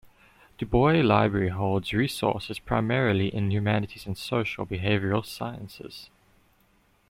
Du 0.57 0.65
Bois 0.65 0.93
Library 1.03 1.49
holds 1.49 1.93
resources 1.93 2.57
primarily 2.57 3.27
in 3.31 3.51
humanities 3.51 4.07
and 4.07 4.17
social 4.17 4.65
and 4.67 4.71
behavioral 4.79 5.23
sciences. 5.23 6.09